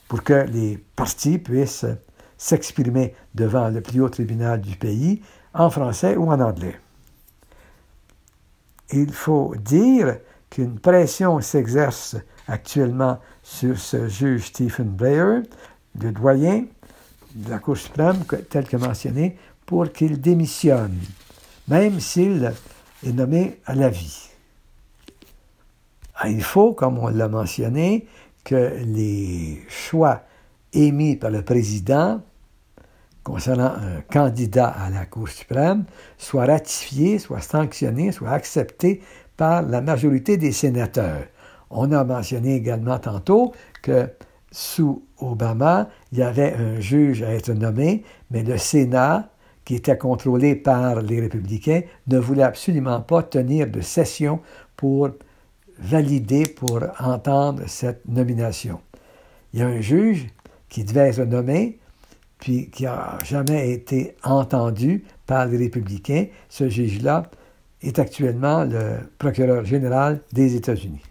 pour 0.10 0.24
que 0.24 0.46
les 0.52 0.84
partis 0.96 1.38
puissent 1.38 1.86
s'exprimer 2.38 3.14
devant 3.36 3.70
le 3.70 3.80
plus 3.80 4.02
haut 4.02 4.10
tribunal 4.10 4.60
du 4.60 4.76
pays 4.76 5.22
en 5.54 5.70
français 5.70 6.18
ou 6.18 6.32
en 6.32 6.40
anglais. 6.40 6.76
Il 8.91 9.12
faut 9.13 9.54
dire 9.56 10.17
qu'une 10.49 10.80
pression 10.80 11.41
s'exerce 11.41 12.15
actuellement 12.47 13.19
sur 13.43 13.78
ce 13.78 14.08
juge 14.08 14.47
Stephen 14.47 14.88
Blair, 14.88 15.43
le 15.99 16.12
doyen 16.12 16.65
de 17.36 17.49
la 17.49 17.60
Cour 17.60 17.78
suprême, 17.78 18.23
tel 18.49 18.67
que 18.67 18.78
mentionné, 18.78 19.38
pour 19.65 19.91
qu'il 19.91 20.19
démissionne, 20.19 20.97
même 21.67 21.99
s'il 21.99 22.52
est 23.06 23.12
nommé 23.12 23.60
à 23.65 23.75
la 23.75 23.89
vie. 23.89 24.30
Ah, 26.15 26.30
il 26.30 26.43
faut, 26.43 26.73
comme 26.73 26.97
on 26.97 27.08
l'a 27.08 27.30
mentionné, 27.30 28.08
que 28.43 28.80
les 28.84 29.63
choix 29.69 30.23
émis 30.73 31.15
par 31.15 31.30
le 31.30 31.43
président 31.43 32.21
concernant 33.30 33.74
un 33.76 34.02
candidat 34.12 34.70
à 34.70 34.89
la 34.89 35.06
Cour 35.06 35.30
suprême 35.30 35.86
soient 36.18 36.46
ratifiés, 36.46 37.20
soient 37.20 37.42
sanctionnés, 37.42 38.12
soient 38.12 38.32
acceptés 38.32 39.02
par 39.38 39.62
la 39.62 39.82
majorité 39.82 40.36
des 40.36 40.52
sénateurs. 40.52 41.26
On 41.70 41.92
a 41.92 42.04
mentionné 42.04 42.56
également 42.56 42.98
tantôt 42.98 43.54
que 43.84 44.10
sous 44.52 45.04
Obama, 45.20 45.89
il 46.12 46.18
y 46.18 46.24
avait 46.24 46.56
un 46.56 46.80
juge 46.80 47.22
à 47.22 47.32
être 47.32 47.52
nommé, 47.52 48.04
mais 48.32 48.42
le 48.42 48.58
Sénat, 48.58 49.30
qui 49.63 49.76
était 49.76 49.98
contrôlé 49.98 50.56
par 50.56 51.04
les 51.04 51.22
républicains, 51.22 51.82
ne 52.08 52.18
voulait 52.18 52.42
absolument 52.42 53.02
pas 53.02 53.22
tenir 53.22 53.68
de 53.68 53.82
session 53.82 54.39
pour 54.76 55.12
valider, 55.78 56.48
pour 56.48 56.80
entendre 57.00 57.62
cette 57.68 58.08
nomination. 58.08 58.82
Il 59.54 59.60
y 59.60 59.62
a 59.62 59.68
un 59.68 59.82
juge 59.82 60.28
qui 60.68 60.84
devait 60.84 61.10
être 61.10 61.24
nommé, 61.26 61.79
puis 62.39 62.69
qui 62.69 62.84
n'a 62.86 63.17
jamais 63.23 63.71
été 63.71 64.15
entendu 64.23 65.04
par 65.28 65.45
les 65.45 65.58
républicains. 65.58 66.28
Ce 66.47 66.69
juge-là 66.69 67.23
est 67.82 67.99
actuellement 67.99 68.63
le 68.63 68.97
procureur 69.17 69.65
général 69.65 70.21
des 70.34 70.56
États-Unis. 70.56 71.04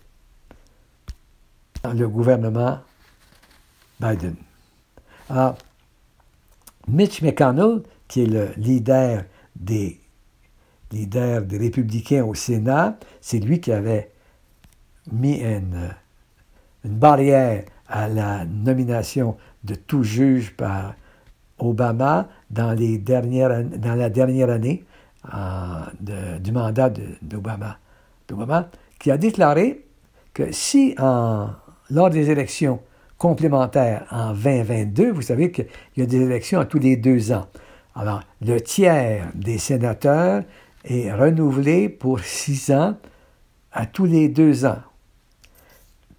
Le 1.84 2.08
gouvernement 2.08 2.80
Biden. 4.00 4.34
Alors, 5.30 5.56
Mitch 6.88 7.22
McConnell, 7.22 7.82
qui 8.08 8.22
est 8.22 8.26
le 8.26 8.48
leader 8.56 9.24
des 9.54 10.00
des 10.90 11.58
républicains 11.58 12.24
au 12.24 12.34
Sénat, 12.34 12.98
c'est 13.20 13.38
lui 13.38 13.60
qui 13.60 13.72
avait 13.72 14.10
mis 15.12 15.42
une, 15.42 15.94
une 16.82 16.96
barrière 16.96 17.64
à 17.88 18.08
la 18.08 18.46
nomination 18.46 19.36
de 19.64 19.74
tout 19.74 20.02
juge 20.02 20.54
par 20.56 20.94
Obama 21.58 22.28
dans, 22.50 22.68
la 22.68 24.10
dernière 24.10 24.50
année 24.50 24.84
euh, 25.34 26.38
du 26.38 26.52
mandat 26.52 26.90
d'Obama, 27.22 27.78
qui 28.98 29.10
a 29.10 29.16
déclaré 29.16 29.84
que 30.34 30.52
si 30.52 30.94
lors 30.98 32.10
des 32.10 32.30
élections 32.30 32.80
complémentaires 33.16 34.06
en 34.10 34.32
2022, 34.32 35.10
vous 35.10 35.22
savez 35.22 35.50
qu'il 35.50 35.66
y 35.96 36.02
a 36.02 36.06
des 36.06 36.20
élections 36.20 36.60
à 36.60 36.64
tous 36.64 36.78
les 36.78 36.96
deux 36.96 37.32
ans. 37.32 37.46
Alors, 37.94 38.22
le 38.40 38.60
tiers 38.60 39.26
des 39.34 39.58
sénateurs 39.58 40.44
est 40.84 41.12
renouvelé 41.12 41.88
pour 41.88 42.20
six 42.20 42.70
ans 42.70 42.94
à 43.72 43.86
tous 43.86 44.04
les 44.04 44.28
deux 44.28 44.64
ans. 44.64 44.78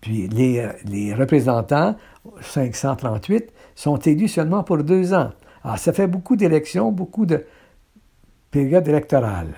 Puis 0.01 0.27
les, 0.27 0.67
les 0.85 1.13
représentants, 1.13 1.95
538, 2.41 3.51
sont 3.79 3.95
élus 3.95 4.27
seulement 4.27 4.61
pour 4.61 4.83
deux 4.83 5.13
ans. 5.13 5.31
Alors, 5.63 5.77
ça 5.77 5.93
fait 5.93 6.07
beaucoup 6.07 6.35
d'élections, 6.35 6.91
beaucoup 6.91 7.25
de 7.25 7.45
périodes 8.51 8.85
électorales. 8.89 9.53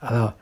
Alors, 0.00 0.34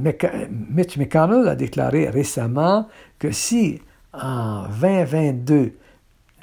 Mitch 0.00 0.96
McConnell 0.96 1.46
a 1.46 1.54
déclaré 1.54 2.08
récemment 2.08 2.88
que 3.20 3.30
si 3.30 3.80
en 4.12 4.64
2022 4.80 5.74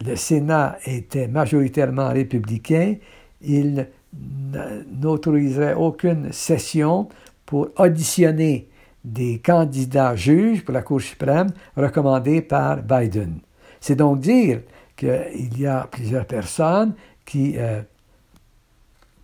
le 0.05 0.15
Sénat 0.15 0.77
était 0.85 1.27
majoritairement 1.27 2.07
républicain, 2.13 2.95
il 3.41 3.89
n'autoriserait 4.13 5.73
aucune 5.73 6.31
session 6.31 7.09
pour 7.45 7.67
auditionner 7.77 8.69
des 9.03 9.39
candidats 9.39 10.15
juges 10.15 10.63
pour 10.63 10.73
la 10.73 10.83
Cour 10.83 11.01
suprême 11.01 11.49
recommandés 11.75 12.41
par 12.41 12.81
Biden. 12.81 13.41
C'est 13.83 13.97
donc 13.97 14.21
dire 14.21 14.61
qu'il 14.95 15.59
y 15.59 15.67
a 15.67 15.89
plusieurs 15.91 16.25
personnes 16.25 16.93
qui 17.25 17.55
euh, 17.57 17.81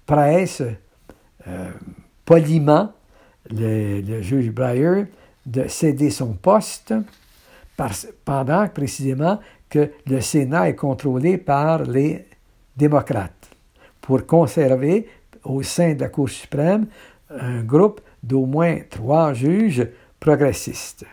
pressent 0.06 0.64
euh, 1.48 1.72
poliment 2.26 2.92
le, 3.50 4.22
juge 4.22 4.52
Breyer 4.52 5.06
de 5.46 5.66
céder 5.70 6.10
son 6.10 6.34
poste 6.34 6.94
pendant 8.26 8.68
précisément 8.68 9.40
que 9.70 9.94
le 10.06 10.20
Sénat 10.20 10.68
est 10.68 10.76
contrôlé 10.76 11.38
par 11.38 11.84
les 11.84 12.26
démocrates 12.76 13.50
pour 14.02 14.26
conserver 14.26 15.08
au 15.46 15.64
sein 15.64 15.94
de 15.94 16.02
la 16.02 16.10
Cour 16.10 16.28
suprême 16.28 16.88
un 17.30 17.64
groupe 17.64 18.02
d'au 18.22 18.46
moins 18.46 18.80
trois 18.90 19.34
juges 19.34 19.88
progressistes. 20.20 21.06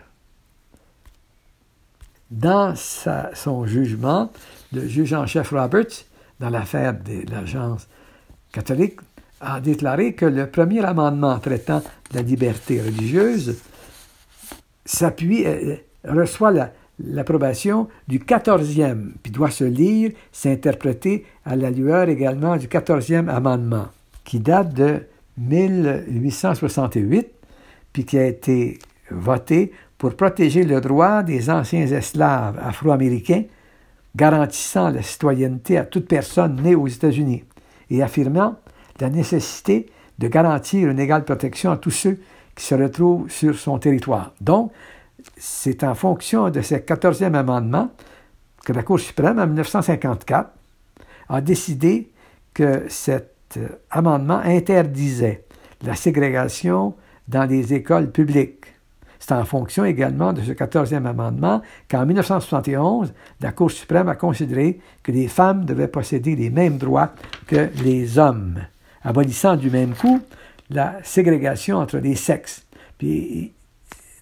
Dans 2.30 2.74
son 2.76 3.66
jugement, 3.66 4.32
le 4.72 4.86
juge 4.86 5.12
en 5.12 5.26
chef 5.26 5.50
Roberts, 5.50 6.04
dans 6.40 6.50
l'affaire 6.50 6.94
de 6.94 7.30
l'agence 7.30 7.86
catholique, 8.52 8.98
a 9.40 9.60
déclaré 9.60 10.14
que 10.14 10.26
le 10.26 10.50
premier 10.50 10.84
amendement 10.84 11.38
traitant 11.38 11.82
de 12.10 12.16
la 12.16 12.22
liberté 12.22 12.80
religieuse 12.80 13.58
s'appuie, 14.84 15.46
euh, 15.46 15.76
reçoit 16.04 16.52
l'approbation 16.98 17.88
du 18.08 18.18
14e, 18.18 19.12
puis 19.22 19.30
doit 19.30 19.50
se 19.50 19.64
lire, 19.64 20.12
s'interpréter 20.32 21.26
à 21.44 21.54
la 21.54 21.70
lueur 21.70 22.08
également 22.08 22.56
du 22.56 22.66
14e 22.66 23.28
amendement, 23.28 23.88
qui 24.24 24.40
date 24.40 24.72
de 24.72 25.02
1868, 25.38 27.28
puis 27.92 28.04
qui 28.04 28.18
a 28.18 28.26
été 28.26 28.78
voté 29.10 29.72
pour 29.98 30.14
protéger 30.14 30.64
le 30.64 30.80
droit 30.80 31.22
des 31.22 31.50
anciens 31.50 31.86
esclaves 31.86 32.58
afro-américains, 32.62 33.44
garantissant 34.14 34.90
la 34.90 35.02
citoyenneté 35.02 35.78
à 35.78 35.84
toute 35.84 36.06
personne 36.06 36.60
née 36.62 36.74
aux 36.74 36.86
États-Unis 36.86 37.44
et 37.90 38.02
affirmant 38.02 38.56
la 39.00 39.10
nécessité 39.10 39.86
de 40.18 40.28
garantir 40.28 40.88
une 40.88 40.98
égale 40.98 41.24
protection 41.24 41.70
à 41.70 41.76
tous 41.76 41.90
ceux 41.90 42.18
qui 42.54 42.64
se 42.64 42.74
retrouvent 42.74 43.30
sur 43.30 43.56
son 43.56 43.78
territoire. 43.78 44.32
Donc, 44.40 44.72
c'est 45.36 45.84
en 45.84 45.94
fonction 45.94 46.50
de 46.50 46.60
ce 46.62 46.76
14e 46.76 47.34
amendement 47.34 47.90
que 48.64 48.72
la 48.72 48.82
Cour 48.82 48.98
suprême, 48.98 49.38
en 49.38 49.46
1954, 49.46 50.50
a 51.28 51.40
décidé 51.40 52.10
que 52.54 52.84
cet 52.88 53.34
euh, 53.56 53.68
amendement 53.90 54.38
interdisait 54.38 55.44
la 55.82 55.94
ségrégation 55.94 56.94
dans 57.28 57.44
les 57.44 57.74
écoles 57.74 58.10
publiques. 58.10 58.66
C'est 59.18 59.32
en 59.32 59.44
fonction 59.44 59.84
également 59.84 60.32
de 60.32 60.40
ce 60.42 60.52
14e 60.52 61.06
amendement 61.06 61.62
qu'en 61.90 62.06
1971, 62.06 63.12
la 63.40 63.52
Cour 63.52 63.70
suprême 63.70 64.08
a 64.08 64.14
considéré 64.14 64.80
que 65.02 65.12
les 65.12 65.28
femmes 65.28 65.64
devaient 65.64 65.88
posséder 65.88 66.36
les 66.36 66.50
mêmes 66.50 66.78
droits 66.78 67.12
que 67.46 67.68
les 67.82 68.18
hommes, 68.18 68.60
abolissant 69.02 69.56
du 69.56 69.70
même 69.70 69.94
coup 69.94 70.20
la 70.70 70.96
ségrégation 71.02 71.78
entre 71.78 71.98
les 71.98 72.16
sexes. 72.16 72.66
Puis, 72.98 73.52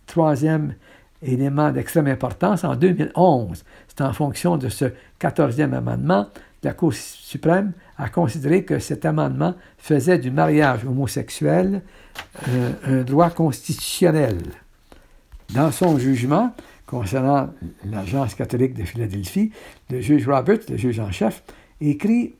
troisième 0.06 0.74
élément 1.22 1.70
d'extrême 1.70 2.06
importance, 2.06 2.64
en 2.64 2.76
2011, 2.76 3.64
c'est 3.88 4.02
en 4.02 4.12
fonction 4.12 4.56
de 4.56 4.68
ce 4.68 4.86
14e 5.20 5.72
amendement, 5.72 6.28
la 6.62 6.72
Cour 6.72 6.94
suprême 6.94 7.72
a 7.98 8.08
considéré 8.08 8.64
que 8.64 8.78
cet 8.78 9.04
amendement 9.04 9.54
faisait 9.78 10.18
du 10.18 10.30
mariage 10.30 10.84
homosexuel 10.84 11.82
euh, 12.48 12.72
un 12.86 13.02
droit 13.02 13.30
constitutionnel. 13.30 14.38
Dans 15.52 15.70
son 15.70 15.98
jugement 15.98 16.52
concernant 16.86 17.50
l'Agence 17.84 18.34
catholique 18.34 18.74
de 18.74 18.84
Philadelphie, 18.84 19.52
le 19.90 20.00
juge 20.00 20.28
Roberts, 20.28 20.68
le 20.68 20.76
juge 20.76 21.00
en 21.00 21.10
chef, 21.10 21.42
écrit 21.80 22.34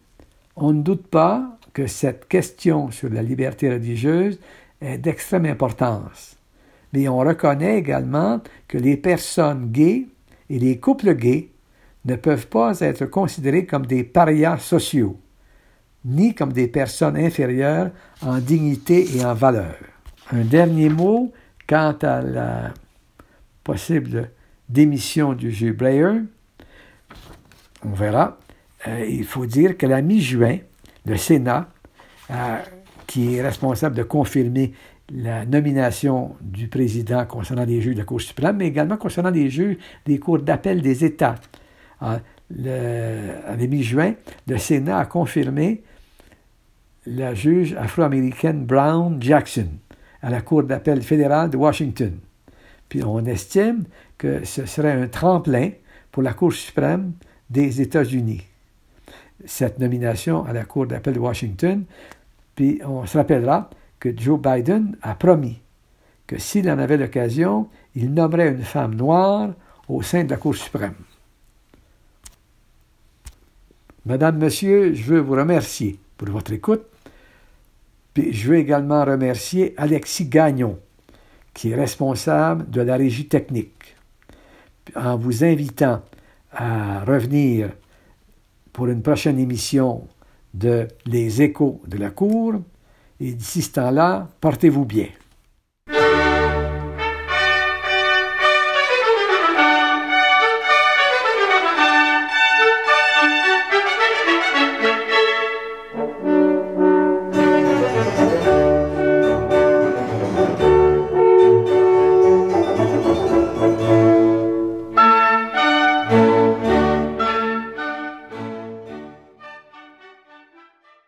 On 0.57 0.73
ne 0.73 0.83
doute 0.83 1.07
pas 1.07 1.59
que 1.73 1.87
cette 1.87 2.29
question 2.29 2.91
sur 2.91 3.11
la 3.11 3.23
liberté 3.23 3.71
religieuse 3.71 4.39
est 4.81 4.99
d'extrême 4.99 5.47
importance. 5.47 6.37
Mais 6.93 7.09
on 7.09 7.19
reconnaît 7.19 7.79
également 7.79 8.41
que 8.69 8.79
les 8.79 8.97
personnes 8.97 9.71
gays 9.73 10.07
et 10.49 10.59
les 10.59 10.79
couples 10.79 11.15
gays 11.15 11.49
ne 12.05 12.17
peuvent 12.17 12.47
pas 12.47 12.79
être 12.81 13.07
considérés 13.07 13.67
comme 13.67 13.87
des 13.87 14.05
parias 14.05 14.59
sociaux, 14.59 15.19
ni 16.05 16.35
comme 16.35 16.53
des 16.53 16.69
personnes 16.69 17.17
inférieures 17.17 17.91
en 18.23 18.39
dignité 18.39 19.07
et 19.17 19.25
en 19.25 19.35
valeur. 19.35 19.77
Un 20.31 20.45
dernier 20.45 20.89
mot 20.89 21.33
quant 21.67 21.97
à 22.03 22.21
la 22.21 22.75
possible 23.65 24.31
démission 24.69 25.33
du 25.33 25.51
juge 25.51 25.73
Blair. 25.73 26.23
On 27.85 27.91
verra. 27.91 28.39
Euh, 28.87 29.07
il 29.09 29.25
faut 29.25 29.47
dire 29.47 29.77
que 29.77 29.87
la 29.87 30.03
mi-juin, 30.03 30.59
le 31.07 31.17
Sénat, 31.17 31.69
euh, 32.31 32.59
qui 33.07 33.37
est 33.37 33.43
responsable 33.43 33.97
de 33.97 34.03
confirmer 34.03 34.73
la 35.13 35.45
nomination 35.45 36.37
du 36.41 36.69
président 36.69 37.25
concernant 37.27 37.65
les 37.65 37.81
juges 37.81 37.95
de 37.95 38.01
la 38.01 38.05
Cour 38.05 38.21
suprême, 38.21 38.57
mais 38.59 38.69
également 38.69 38.97
concernant 38.97 39.31
les 39.31 39.51
juges 39.51 39.77
des 40.07 40.19
cours 40.19 40.39
d'appel 40.39 40.81
des 40.81 41.05
États. 41.05 41.35
En, 42.01 42.19
le, 42.51 43.67
mi-juin, 43.67 44.15
le 44.47 44.59
Sénat 44.59 44.99
a 44.99 45.07
confirmé 45.07 45.83
la 47.07 47.35
juge 47.35 47.75
afro-américaine 47.75 48.65
Brown 48.65 49.21
Jackson 49.21 49.69
à 50.23 50.31
la 50.31 50.41
Cour 50.41 50.63
d'appel 50.65 51.03
fédérale 51.03 51.51
de 51.51 51.57
Washington. 51.57 52.19
Puis 52.89 53.03
on 53.03 53.25
estime 53.25 53.85
que 54.19 54.45
ce 54.45 54.67
serait 54.67 54.93
un 54.93 55.09
tremplin 55.09 55.71
pour 56.13 56.23
la 56.23 56.33
Cour 56.33 56.53
suprême 56.53 57.13
des 57.51 57.81
États-Unis. 57.81 58.43
Cette 59.45 59.79
nomination 59.79 60.45
à 60.45 60.53
la 60.53 60.65
Cour 60.65 60.87
d'appel 60.87 61.15
de 61.15 61.19
Washington, 61.19 61.85
puis 62.55 62.81
on 62.85 63.05
se 63.07 63.19
rappellera 63.19 63.71
que 63.99 64.17
Joe 64.17 64.41
Biden 64.41 64.97
a 65.03 65.15
promis 65.15 65.61
que 66.27 66.39
s'il 66.39 66.71
en 66.71 66.79
avait 66.79 66.97
l'occasion, 66.97 67.69
il 67.95 68.13
nommerait 68.15 68.49
une 68.49 68.63
femme 68.63 68.95
noire 68.95 69.51
au 69.89 70.03
sein 70.03 70.25
de 70.25 70.31
la 70.31 70.37
Cour 70.37 70.55
suprême. 70.55 70.95
Madame, 74.07 74.39
Monsieur, 74.39 74.95
je 74.95 75.03
veux 75.05 75.21
vous 75.21 75.35
remercier 75.35 75.99
pour 76.17 76.29
votre 76.29 76.53
écoute. 76.53 76.83
Puis 78.13 78.33
je 78.33 78.49
veux 78.49 78.57
également 78.57 79.05
remercier 79.05 79.75
Alexis 79.77 80.27
Gagnon, 80.27 80.79
qui 81.55 81.71
est 81.71 81.77
responsable 81.77 82.69
de 82.69 82.81
la 82.81 82.97
régie 82.97 83.29
technique, 83.29 83.97
en 84.97 85.17
vous 85.17 85.45
invitant 85.45 86.03
à 86.53 87.05
revenir 87.05 87.71
pour 88.73 88.89
une 88.89 89.03
prochaine 89.03 89.39
émission 89.39 90.07
de 90.53 90.89
Les 91.07 91.43
échos 91.43 91.81
de 91.87 91.97
la 91.97 92.11
cour. 92.11 92.55
Et 93.21 93.33
d'ici 93.33 93.63
ce 93.63 93.73
temps-là, 93.73 94.29
portez-vous 94.41 94.85
bien. 94.85 95.09